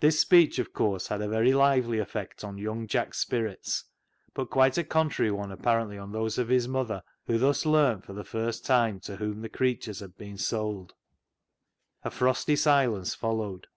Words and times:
This 0.00 0.18
speech, 0.18 0.58
of 0.58 0.72
course, 0.72 1.06
had 1.06 1.22
a 1.22 1.28
very 1.28 1.54
lively 1.54 2.00
effect 2.00 2.42
on 2.42 2.58
young 2.58 2.88
Jack's 2.88 3.20
spirits, 3.20 3.84
but 4.34 4.50
quite 4.50 4.76
a 4.76 4.82
con 4.82 5.08
trary 5.08 5.30
one 5.30 5.52
apparently 5.52 5.96
on 5.96 6.10
those 6.10 6.36
of 6.36 6.48
his 6.48 6.66
mother, 6.66 7.04
230 7.28 7.38
CLOG 7.38 7.54
SHOP 7.54 7.62
CHRONICLES 7.62 7.62
who 7.62 7.62
thus 7.62 7.72
learnt 7.72 8.04
for 8.06 8.12
the 8.12 8.24
first 8.28 8.66
time 8.66 8.98
to 8.98 9.16
whom 9.18 9.42
the 9.42 9.48
creatures 9.48 10.00
had 10.00 10.16
been 10.18 10.36
sold. 10.36 10.94
A 12.02 12.10
frosty 12.10 12.56
silence 12.56 13.14
followed. 13.14 13.68